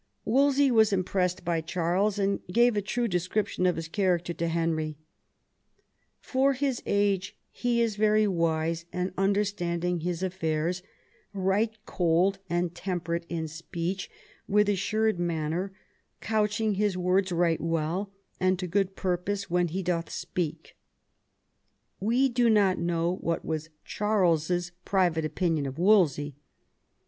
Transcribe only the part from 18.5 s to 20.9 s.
to good purpose when he doth speak."